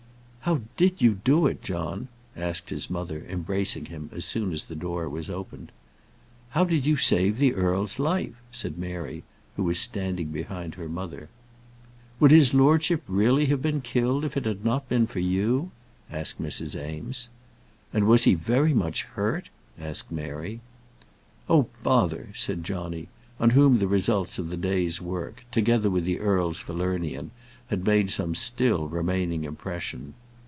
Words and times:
"How 0.45 0.61
did 0.75 1.01
you 1.03 1.19
do 1.23 1.45
it, 1.45 1.61
John?" 1.61 2.07
said 2.35 2.63
his 2.67 2.89
mother, 2.89 3.23
embracing 3.29 3.85
him, 3.85 4.09
as 4.11 4.25
soon 4.25 4.51
as 4.53 4.63
the 4.63 4.75
door 4.75 5.07
was 5.07 5.29
opened. 5.29 5.71
"How 6.49 6.65
did 6.65 6.83
you 6.85 6.97
save 6.97 7.37
the 7.37 7.53
earl's 7.53 7.99
life?" 7.99 8.33
said 8.51 8.75
Mary, 8.77 9.23
who 9.55 9.63
was 9.63 9.79
standing 9.79 10.29
behind 10.29 10.75
her 10.75 10.89
mother. 10.89 11.29
"Would 12.19 12.31
his 12.31 12.55
lordship 12.55 13.03
really 13.07 13.45
have 13.45 13.61
been 13.61 13.79
killed, 13.81 14.25
if 14.25 14.35
it 14.35 14.45
had 14.45 14.65
not 14.65 14.89
been 14.89 15.05
for 15.05 15.19
you?" 15.19 15.69
asked 16.11 16.41
Mrs. 16.41 16.73
Eames. 16.75 17.29
"And 17.93 18.07
was 18.07 18.23
he 18.23 18.33
very 18.33 18.73
much 18.73 19.03
hurt?" 19.03 19.49
asked 19.79 20.11
Mary. 20.11 20.59
"Oh, 21.47 21.67
bother," 21.83 22.29
said 22.33 22.63
Johnny, 22.65 23.09
on 23.39 23.51
whom 23.51 23.77
the 23.77 23.87
results 23.87 24.39
of 24.39 24.49
the 24.49 24.57
day's 24.57 24.99
work, 24.99 25.45
together 25.51 25.89
with 25.91 26.03
the 26.03 26.19
earl's 26.19 26.59
Falernian, 26.59 27.29
had 27.67 27.85
made 27.85 28.09
some 28.09 28.33
still 28.35 28.87
remaining 28.87 29.43
impression. 29.45 30.15